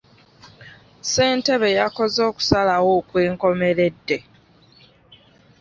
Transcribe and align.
Ssentebe 1.01 1.69
yakoze 1.79 2.19
okusalawo 2.29 2.89
okw'enkomeredde. 2.99 4.17